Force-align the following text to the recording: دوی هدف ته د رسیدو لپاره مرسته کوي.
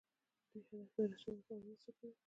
دوی 0.51 0.59
هدف 0.59 0.71
ته 0.95 1.01
د 1.05 1.07
رسیدو 1.11 1.35
لپاره 1.39 1.61
مرسته 1.65 1.91
کوي. 1.97 2.13